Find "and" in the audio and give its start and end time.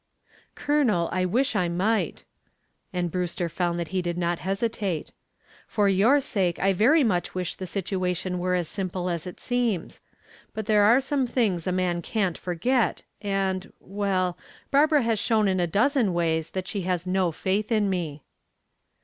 2.91-3.11, 13.21-13.71